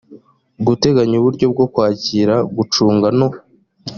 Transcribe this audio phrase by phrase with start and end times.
[0.67, 3.27] guteganya uburyo bwo kwakira gucunga no